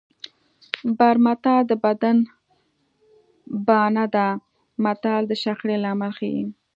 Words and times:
برمته 0.97 1.53
د 1.69 1.71
بدۍ 1.83 2.17
بانه 3.67 4.05
ده 4.15 4.27
متل 4.83 5.21
د 5.27 5.31
شخړې 5.43 5.75
لامل 5.83 6.11
ښيي 6.17 6.43